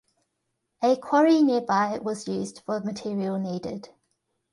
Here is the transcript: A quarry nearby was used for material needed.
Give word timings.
A 0.81 0.97
quarry 0.97 1.43
nearby 1.43 1.99
was 2.01 2.27
used 2.27 2.61
for 2.65 2.79
material 2.79 3.37
needed. 3.37 3.89